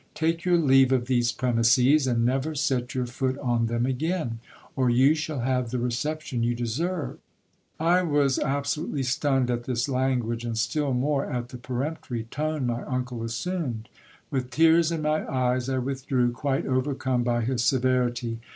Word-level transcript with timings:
Take 0.15 0.45
your 0.45 0.57
leave 0.57 0.91
of 0.91 1.05
these 1.05 1.31
premises, 1.31 2.07
and 2.07 2.25
never 2.25 2.55
set 2.55 2.79
62 2.79 2.79
GIL 2.79 2.79
BLAS. 2.79 2.93
your 2.95 3.05
foot 3.29 3.39
on 3.39 3.67
them 3.67 3.85
again, 3.85 4.39
or 4.75 4.89
you 4.89 5.13
shall 5.13 5.41
have 5.41 5.69
the 5.69 5.77
reception 5.77 6.41
you 6.41 6.55
deserve! 6.55 7.19
I 7.79 8.01
was 8.01 8.39
absolutely 8.39 9.03
stunned 9.03 9.51
at 9.51 9.65
this 9.65 9.87
language, 9.87 10.43
and 10.43 10.57
still 10.57 10.95
more 10.95 11.27
at 11.27 11.49
the 11.49 11.57
peremptory 11.59 12.23
tone 12.31 12.65
my 12.65 12.81
uncle 12.85 13.21
assumed. 13.23 13.89
With 14.31 14.49
tears 14.49 14.91
in 14.91 15.03
my 15.03 15.31
eyes 15.31 15.69
I 15.69 15.77
withdrew, 15.77 16.31
quite 16.31 16.65
overcome 16.65 17.21
by 17.21 17.41
his 17.41 17.63
se 17.63 17.77
verity. 17.77 18.39